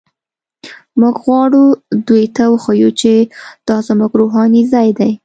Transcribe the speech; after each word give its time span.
موږ 0.99 1.15
غواړو 1.25 1.63
دوی 2.07 2.25
ته 2.35 2.43
وښیو 2.53 2.89
چې 3.01 3.11
دا 3.67 3.77
زموږ 3.87 4.11
روحاني 4.21 4.61
ځای 4.73 4.89
دی. 4.99 5.11